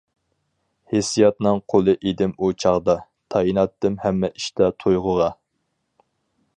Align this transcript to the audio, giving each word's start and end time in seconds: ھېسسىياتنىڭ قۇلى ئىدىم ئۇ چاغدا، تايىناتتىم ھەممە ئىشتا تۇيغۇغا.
ھېسسىياتنىڭ 0.93 1.59
قۇلى 1.73 1.95
ئىدىم 2.11 2.33
ئۇ 2.45 2.49
چاغدا، 2.63 2.97
تايىناتتىم 3.35 4.01
ھەممە 4.07 4.35
ئىشتا 4.39 4.71
تۇيغۇغا. 4.83 5.33